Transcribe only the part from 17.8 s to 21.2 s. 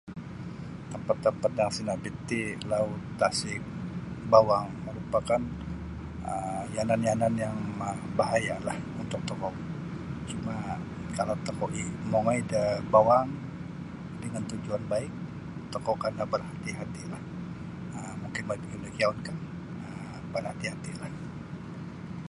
um mungkin mongoi pagiyum da kiyaunkah berhati-hatilah.